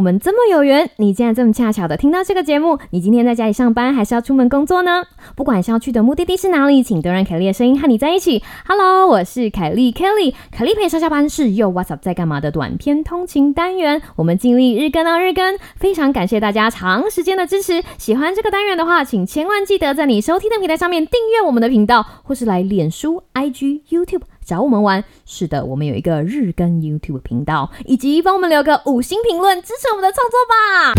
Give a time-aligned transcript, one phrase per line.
[0.00, 2.78] 我们这么有缘，你竟然这么恰巧的听到这个节目。
[2.88, 5.04] 你今天在家里上班，还是要出门工作呢？
[5.36, 8.42] 不管是要去的目的地是哪里，请都让凯莉的声音和你在一起。
[8.66, 14.00] Hello，我是凯莉 Kelly，凯莉陪上下班是又 What's up 在干嘛的短篇通勤单元。
[14.16, 17.82] 我们尽力日更到日更，非常感谢大家长时间的支持。
[17.98, 24.22] 喜欢这个单元的话，请千万记得在你收听的平台上面订阅我们的频道，或是来脸书、IG、YouTube。
[24.44, 30.94] 找我们玩，是的，我们有一个日更 YouTube 频道，以及帮我们留个五星评论，支持我们的创作吧。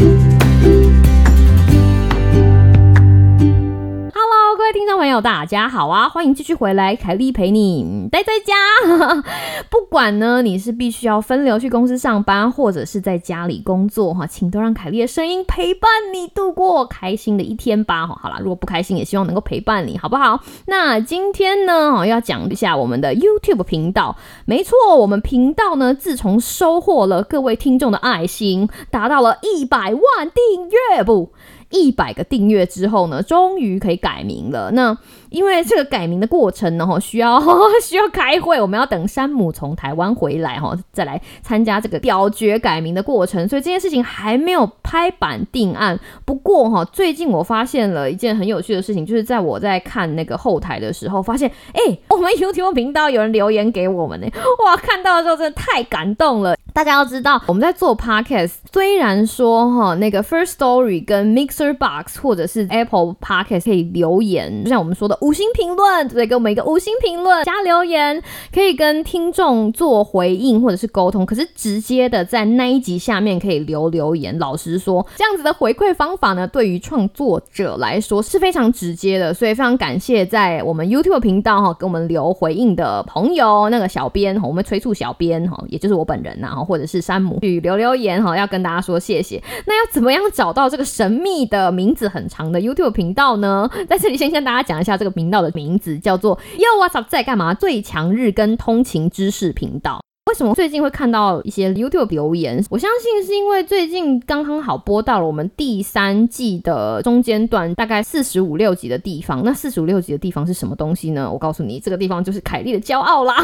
[5.21, 6.09] 大家好啊！
[6.09, 9.21] 欢迎继续回来，凯莉陪你待在家。
[9.70, 18.07] 不管呢，你是必须要分流去公司上班，或者是在家里工作哈，请都让凯莉的声音陪伴你度过开心的一天吧。
[18.07, 20.42] 好啦，如果不开心，也希望能够陪伴你，好不好？
[20.66, 24.17] 那今天呢，要讲一下我们的 YouTube 频道。
[24.45, 31.31] 没错，我们频道呢，自从收获了各位听众的爱心，达到了一百万订阅不？
[31.72, 34.69] 一百个订阅之后呢，终于可以改名了。
[34.72, 34.95] 那
[35.30, 37.41] 因为这个改名的过程呢，哈，需要
[37.81, 45.97] 需要开会，我们要等山姆从台湾回来，哈，再来参加这个表决改名的过程，所以这件事情还没有拍板定案。
[46.25, 54.27] 不过哈，最近我发现了一件很有趣的事情，就是在我在看那个后台的时候，发现，哎，我们 YouTube 频道有人留言给我们呢，
[54.66, 56.58] 哇，看到的时候真的太感动了。
[56.73, 65.17] 大家要知道，我们在做 Podcast，虽然说哈，那个 First Story 跟 Mixer Box 或者是 Apple Podcast 可以留言，就像我们说的。
[65.22, 68.22] 五星评论，对，给我们一个五星评论加留言，
[68.53, 71.25] 可以跟听众做回应或者是沟通。
[71.25, 74.38] 可是直接的在那一集下面可以留留言。
[74.39, 79.33] 老实说，这样子的回馈方法呢，对于创作者来说是非常直接的。
[79.33, 89.39] 所以非常感谢在我们 YouTube 频道哈给我们留回应的朋友，那个小编哈，我们催促小编哈，也就是我本人呐，或者是山姆去留留言哈，要跟大家说谢谢。
[89.67, 93.70] 那要怎么样找到这个神秘的名字很长的 YouTube 频道呢？
[93.88, 95.11] 在这里先跟大家讲一下这个。
[95.11, 97.54] 频道的名字叫做 Yo What's Up 在干嘛？
[97.54, 100.00] 最强日跟通勤知识频道。
[100.30, 102.64] 为什么最近会看到一些 YouTube 留言？
[102.70, 109.44] 我相信是因为最近刚刚好播到了我们第三季的中间段，大概四十五六集的地方。
[109.44, 111.30] 那四十五六集的地方是什么东西呢？
[111.30, 113.36] 我告诉你，这个地方就是凯莉的骄傲啦，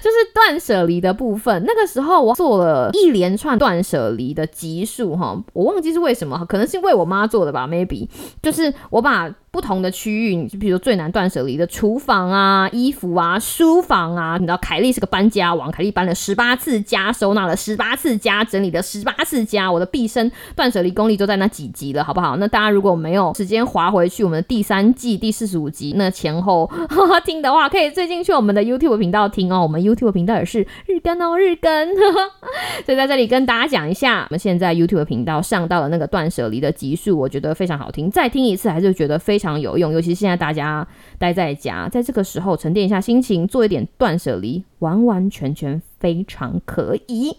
[0.00, 1.64] 就是断舍离的部分。
[1.66, 8.08] 那个时候我做了一连串断舍离的集数，哈，我忘记是为什么，可能是为我妈做的吧，maybe，
[8.40, 9.32] 就是我把。
[9.52, 22.38] 不同的区域，你就比如最难断舍离的厨房啊、衣服啊、书房啊，你知道凯莉是个搬家王，凯莉搬了十八次家，收纳了十八次家，整理了十八次家，我的毕生断舍离功力就在那几集了，好不好？
[22.38, 26.70] 那大家如果没有时间划回去我们的第三季第四十五集，那前后
[27.26, 29.60] 听的话，可以最近去我们的 YouTube 频道听哦。
[29.62, 31.88] 我们 YouTube 频道也是日更哦，日更。
[32.86, 39.41] 所以在这里跟大家讲一下，我们现在 YouTube 频道上到了那个断舍离的集数，我觉得非常好听，再听一次还是觉得非。
[39.42, 40.86] 非常有用，尤其是现在大家
[41.18, 47.36] 待在家，在这个时候沉淀一下心情，做一点断舍离，完完全全非常可以。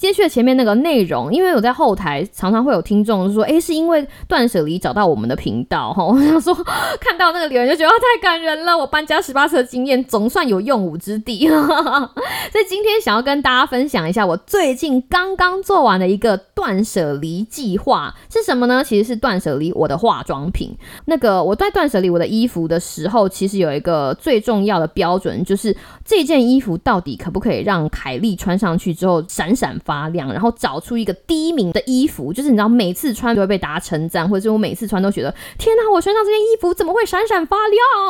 [0.00, 6.02] 接续前面那个内容，因为我在后台常常会有听众说，哎，是因为断舍离找到我们的频道哈。
[6.08, 6.54] 我想说，
[6.98, 8.74] 看到那个留言就觉得太感人了。
[8.74, 18.82] 我搬家十八次的经验总算有用武之地， 所以今天想要跟大家分享一下我最近刚刚做完的一个断舍离计划是什么呢？
[18.82, 20.74] 其实是断舍离我的化妆品。
[21.04, 29.78] 那个我在断舍离我的衣服的时候，其实有一个最重要的标准，就是这件衣服到底可不可以让凯莉穿上去之后闪闪。
[29.90, 37.56] 发亮，然后找出一个第一名的衣服，就是你知道每次穿都会被大家称赞，或者是我每次穿都觉得天哪，我身上这件衣服怎么会闪闪发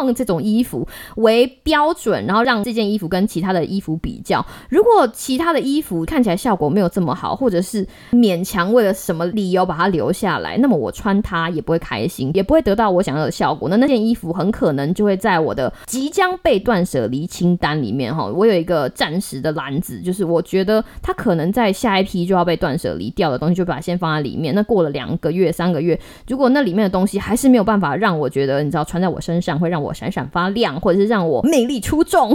[0.02, 0.14] 亮？
[0.14, 0.86] 这种衣服
[1.16, 4.44] 为标准，然后让这件衣服跟其他的衣服比较。
[4.68, 13.70] 如果其他的衣服看起来效果没有这么好，或者是勉强为了什么理由把它留下来，那么我穿它也不会开心，也不会得到我想要的效果。
[13.70, 18.26] 那那件衣服很可能就会在我的即将被断舍离清单里面哈。
[18.26, 21.69] 我有一个暂时的篮子，就是我觉得它可能在。
[21.72, 24.54] 下一批就要被断舍离掉的东西，就把它先放在里面。
[24.54, 32.34] 那过了两个月、三个月，如果那里面的东西还是没有办法让我觉得，你知道，穿在我身上会让我闪闪发亮，或者是让我魅力出众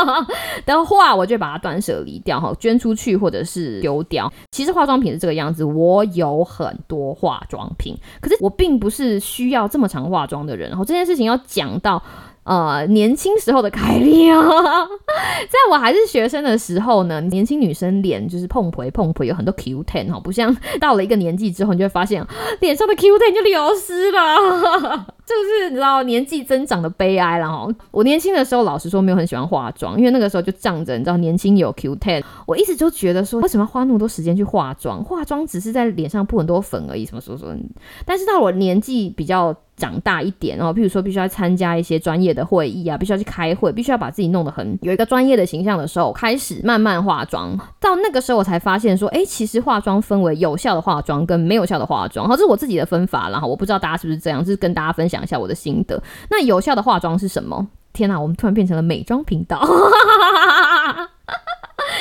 [0.66, 4.32] 的话，我就把它断舍离掉，哈，捐出去或者是丢掉。
[4.50, 10.68] 其实化妆品是这个样子，我有很多化妆品，可是我并不是需要这么长化妆的人。
[10.68, 12.02] 然后这件事情要讲到。
[12.44, 14.38] 呃，年轻时候的凯莉啊，
[15.48, 22.24] 在我还是学生的时候呢，年轻女生脸就是碰回碰回，有很多 Q ten 哈，不像到了一个年纪之后，你就会发现
[22.60, 25.06] 脸上的 Q ten 就流失了。
[25.26, 27.66] 这个是你知道年纪增长的悲哀了哈。
[27.90, 35.02] 我年轻的时候，老实说没有很喜欢化妆，因为那个时候就仗着你知道年轻有 Q ten，我一直就觉得说为什么要花那么多时间去化妆？
[35.02, 37.56] 化妆只是在脸上铺很多粉而已，什么什么什么。
[38.04, 39.54] 但是到我年纪比较。
[39.76, 47.58] 长大一点，然后譬如说必须要参加一些专业的会议啊，必须要去开会，必须要把自己弄得很有一个专业的形象的时候，开始慢慢化妆。
[47.80, 52.28] 到那个时候我才发现说，哎，其实化妆分为有效的化妆跟没有效的化妆。
[52.28, 56.02] 好，这是我自己的分法，然后我不知道大家是不是这样，就是跟大家分享讲一下我的心得。
[56.28, 57.68] 那有效的化妆是什么？
[57.92, 59.64] 天哪，我们突然变成了美妆频道。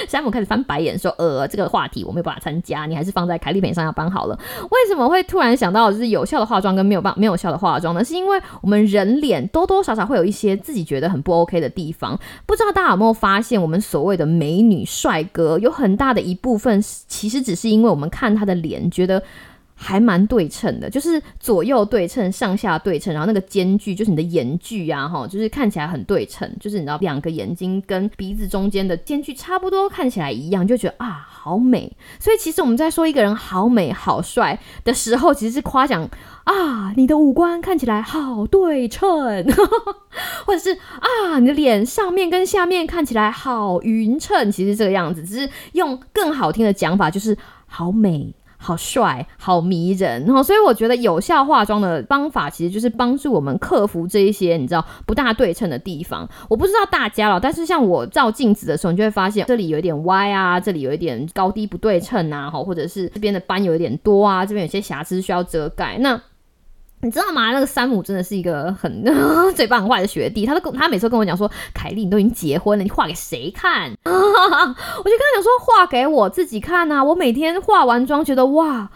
[0.08, 4.36] 山姆开始翻白眼，说：“呃，这个话题我没有办法参加，你还是放在凯利培上要搬好了。
[4.64, 8.04] 为什么会突然想到就是有效的化妆跟没有办没有效的化妆呢？
[8.04, 12.20] 是因为我们人脸多多少少会有一些自己觉得很不 OK 的地方。
[12.48, 19.22] 不知道大家有没有发现，我们所谓的美女帅哥，有很大的一部分其实只是因为我们看他的脸觉得。”
[19.84, 31.92] 还蛮对称的，就是左右对称、上下对称，然后那个间距就是你的眼距啊，哈，就是看起来很对称，就是你知道两个眼睛跟鼻子中间的间距差不多，看起来一样，就觉得啊好美。
[32.18, 36.10] 所以其实我们在说一个人好美、好帅的时候，其实是夸奖
[36.46, 39.46] 啊你的五官看起来好对称，
[40.46, 47.38] 或者是啊你的脸上面跟下面看起来好匀称，其实这个样子，只是用更好听的讲法，就是
[47.68, 48.34] 好美。
[48.64, 56.28] 好帅，好迷人，然后所以我觉得有效化妆的方法其实就是帮助我们克服这一些你知道不大对称的地方。
[56.50, 65.98] 我不知道大家了，但是像我照镜子的时候，你就会发现这里有一点歪啊，这里有一点高低不对称啊，哈，或者是这边的斑有一点多啊，这边有些瑕疵需要遮盖。
[66.00, 66.20] 那
[67.04, 67.52] 你知道吗？
[67.52, 69.04] 那个山姆真的是一个很
[69.54, 77.04] 嘴巴很坏的学弟，他都跟他每次跟我讲说：“凯莉，你都已经结婚了，你画给谁看？” 我就跟他讲说：“画给我自己看啊！
[77.04, 78.90] 我每天化完妆，觉得哇，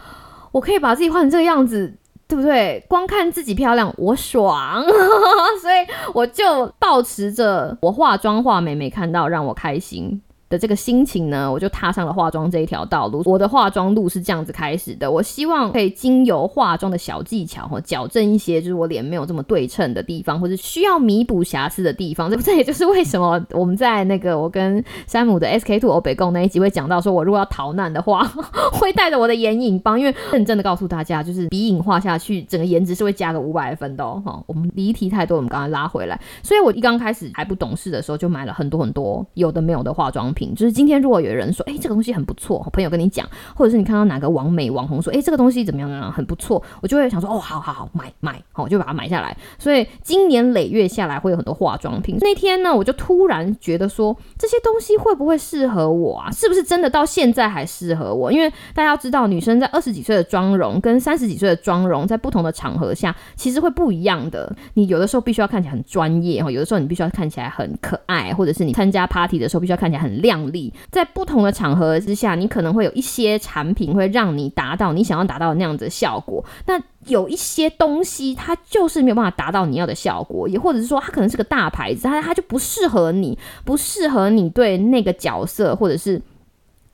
[0.52, 2.82] 我可以把自己画成这个样子，对不对？
[2.88, 4.82] 光看自己漂亮，我爽，
[5.60, 13.22] 所以我就保持着我化妆画美美看到让我开心。”的这个心情呢，我就踏上了化妆这一条道路。
[13.26, 22.30] 我的化妆路是这样子开始的，我希望可以经由化妆的小技巧哈，矫正一些就是我脸没有这么对称的地方，或者需要弥补瑕疵的地方。
[22.30, 28.24] 这 不这也就是为什么我们在那个我跟山姆的 SK Two 欧北贡那一集会讲到，说我如果要逃难的话，
[28.72, 34.22] 会带着我的眼影棒，因为认真的告诉大家，就是鼻影画下去，整个颜值是会加个五百分的哦。
[34.24, 36.18] 哈，我们离题太多，我们刚刚拉回来。
[36.42, 40.37] 所以我一刚开始还不懂事的时候，就买了很多很多有的没有的化妆品。
[40.38, 46.12] 品就是今天，如果有人说，哎，这个东西很不错，朋友跟你讲，或者是你看到哪个网美网红说，哎，这个东西怎么样呢？
[46.12, 49.36] 很不错，我就会想说，哦，好好好，买买，好，我就把它买下来。
[49.58, 52.16] 所以今年累月下来，会有很多化妆品。
[52.20, 56.30] 那天呢，我就突然觉得说，这些东西会不会适合我啊？
[56.30, 58.30] 是不是真的到现在还适合我？
[58.30, 64.54] 因为大家要知道，女生在二十几岁的妆容跟三十几岁的妆容，在不同的场合下，其实会不一样的。
[64.74, 70.70] 你有的时候必须要看起来很专业，哈，有的时候你必须要看起来很可爱，或者是你参加 party 的时候，必须要看起来很亮丽。
[70.92, 76.44] 在不同的场合之下，你可能会有一些产品会让你达到你想要达到的那样子的效果。
[76.66, 86.20] 那有一些东西，它就是没有办法达到你要的效果，也或者是说，它可能是个大牌子，它它就不适合你，不适合你对那个角色，或者是。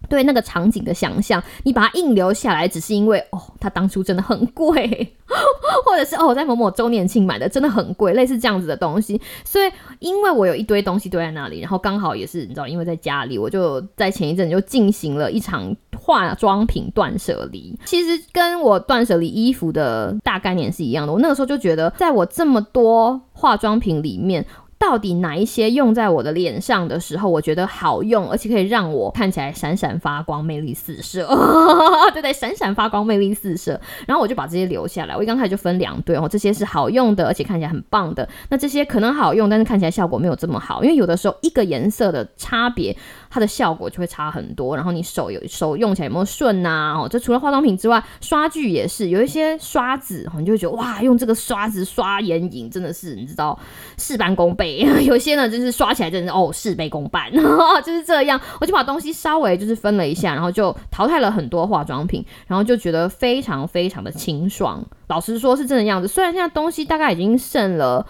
[0.09, 5.15] 对那个场景的想象，你把它硬留下来，只是因为哦，它当初真的很贵，
[5.85, 9.21] 或者是哦，在某某周年庆买的真的很贵，类似这样子的东西。
[9.45, 17.79] 所以，因为我有一堆东西堆在那里，然后刚好也是你知道，因为在家里，我就在前一阵就进行了一场化妆品断舍离。
[17.85, 21.13] 其实跟我断舍离衣服的大概念是一样的。
[21.13, 24.45] 我那个时候就觉得，在我这么多化妆品里面。
[24.79, 31.27] 到底哪一些用在我的脸上的时候，我觉得好用，而且可以让我看起来闪闪发光、魅力四射？
[32.13, 33.81] 对对，闪闪发光、魅力四射。
[34.07, 35.17] 然后我就把这些留下来。
[35.17, 38.29] 我一刚开始就分两堆哦，这些是好用的，而且看起来很棒的。
[38.51, 42.95] 那这些可能好用，但是看起来效果没有这么好，因为有的时候一个颜色的差别。
[43.35, 46.95] 它的效果就会差很多，然后你手有手用起来有没有顺呐？
[46.97, 53.59] 哦，这除了化妆品之外，刷具也是有一些刷子，你就会觉得哇，用这个刷子刷眼影真的是你知道
[53.99, 54.87] 事半功倍。
[55.03, 57.29] 有些呢就是刷起来真的是哦事倍功半，
[57.85, 58.41] 就是这样。
[58.61, 64.81] 我就把东西稍微就是分了一下，然后就淘汰了很多化妆品，然后就觉得非常非常的清爽。
[65.09, 66.07] 老实说，是真的样子。
[66.07, 68.07] 虽然现在东西大概已经剩了。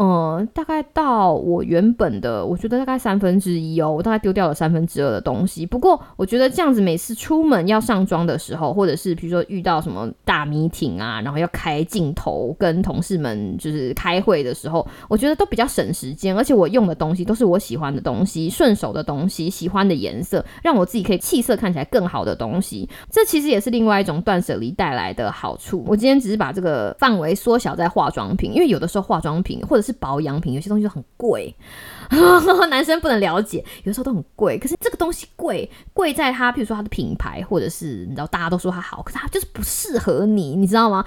[0.00, 5.66] 嗯，大概到我原本的，我觉得大概三分之一哦，我大概丢掉了三分之二的东西。
[5.66, 22.88] 不过我觉得这样子每次出门要上妆的时候，或者是比如说遇到什么大迷挺啊，然后要开镜头跟同事们就是开会的时候，我觉得都比较省时间，而且我用的东西都是我喜欢的东西，顺手的东西，喜欢的颜色，让我自己可以气色看起来更好的东西。
[23.10, 25.82] 这其实也是另外一种断舍离带来的好处。
[25.88, 31.54] 我今天只是把这个范围缩小在化妆品，因为有的时候化妆品或者是是保养品，有些东西就很贵，
[32.68, 34.58] 男生不能了解，有时候都很贵。
[34.58, 41.02] 可是这个东西贵，贵在它，比如说它的品牌，或者是你知道大家都说它好，可是它就是不适合你，你知道吗？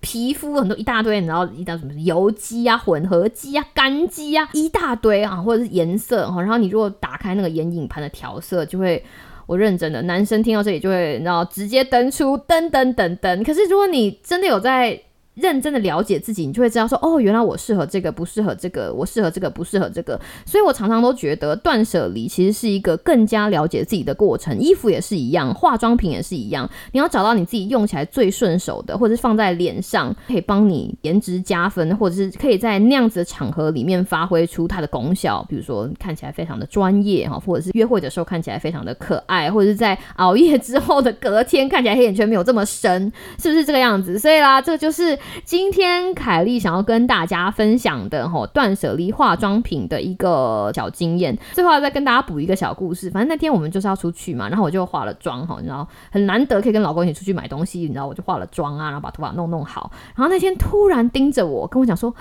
[0.00, 6.40] 皮肤很多一大堆，你知道一大什么油肌啊、混合肌啊、干肌啊，一大堆啊，或者是颜色哈。
[6.42, 9.02] 然后你如果打开那个眼影盘的调色，就会，
[9.46, 13.42] 我认真的，男生听到这里就会，你知道直接登出噔噔噔噔。
[13.42, 15.00] 可是如果你真的有在。
[15.36, 20.18] 认真的了解自己，你就会知道说，哦，原来我适合这个，不适合这个，我适合这个，不适合这个。
[20.46, 24.58] 所以我常常都觉得断舍离其实是一个更加了解自己的过程。
[24.58, 35.44] 衣服也是一样，化妆品也是一样，你要找到你自己用起来最顺手的，或者是放在脸上可以帮你颜值加分，或者是可以在那样子的场合里面发挥出它的功效。
[35.50, 44.18] 比如说看起来非常的专业哈，或者是约会的时候看起来非常的可爱，或者是在熬夜之后的隔天看起来黑眼圈没有这么深，是不是这个样子？
[44.18, 45.18] 所以啦，这就是。
[45.44, 53.10] 今天凯莉想要跟大家分享的吼断舍离化妆品的一个小经验，最后再跟大家补一个小故事。
[53.10, 62.14] 反正那天我们就是要出去嘛，然后我就化了妆哈，你知道很难得可以跟老公一起出去买东西，你知道我就化了妆啊，然后把头发弄弄好，然后那天突然盯着我跟我讲说。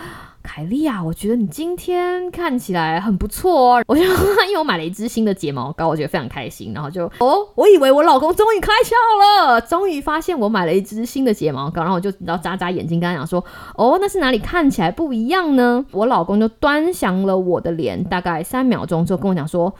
[0.45, 3.83] 凯莉啊，我觉得你今天看起来很不错哦。
[3.87, 4.03] 我就
[4.47, 6.71] 因为我买了一支新的睫毛膏，我觉得非常开心。
[6.73, 11.81] 然后就哦，我以为我老公终于开窍了，终于发现我买了一支新的睫毛膏。
[11.81, 13.43] 然后我就你知道眨眨眼睛跟他讲说，
[13.75, 15.85] 哦，那是哪里看起来不一样呢？
[15.91, 19.73] 我老公就端详了我的脸，大概三秒钟之后跟我讲说，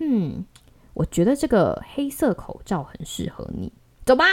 [0.00, 0.44] 嗯，
[0.94, 3.72] 我觉得这个黑色口罩很适合你。
[4.08, 4.24] 走吧，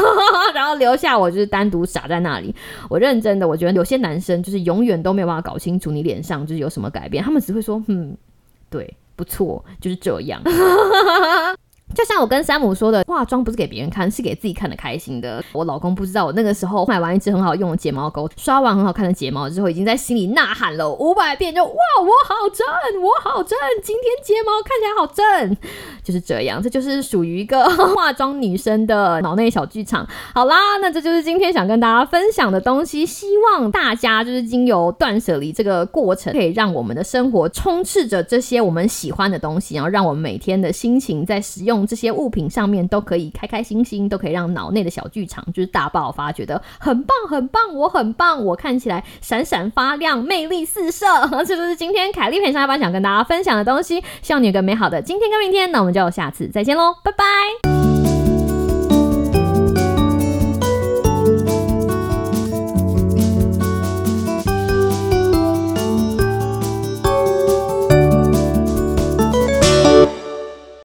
[0.54, 2.54] 然后留下我就是单独傻在那里。
[2.88, 8.16] 我认真的，我觉得有些男生就是永远都没有办法搞清楚你脸上就是有什么改变，他们只会说，嗯，
[8.70, 10.42] 对，不错，就是这样。
[11.94, 15.42] 就像我跟山姆说的，化妆不是给别人看，是给自己看的开心的。
[15.52, 22.66] 我老公不知道，我那个时候买完一支很好用的睫毛膏，刷完很好看的睫毛之后，已经在心里呐喊了五百遍，就哇，我好正，
[23.02, 25.56] 我好正，今天睫毛看起来好正，
[26.04, 26.62] 就是这样。
[26.62, 27.64] 这就是属于一个
[27.94, 30.06] 化妆女生的脑内小剧场。
[30.34, 33.04] 好啦，那这就是今天想跟大家分享的东西。
[33.06, 51.06] 希望大家就是经由断舍离这个过程，可以让我们的生活充斥着这些我们喜欢的东西，然后让我们每天的心情在使用这些物品上面都可以开开心心，都可以让脑内的小剧场就是大爆发，觉得很棒很棒，我很棒，我看起来闪闪发亮，魅力四射。
[51.44, 54.02] 这就是今天凯丽陪上下班想跟大家分享的东西。
[54.22, 57.87] 希望你有个美好的今天跟明天，那我们就下次再见喽，拜拜。